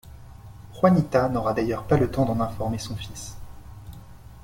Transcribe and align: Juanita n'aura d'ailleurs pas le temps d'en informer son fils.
Juanita 0.73 1.29
n'aura 1.29 1.53
d'ailleurs 1.53 1.83
pas 1.85 1.95
le 1.95 2.09
temps 2.09 2.25
d'en 2.25 2.39
informer 2.39 2.79
son 2.79 2.95
fils. 2.95 3.37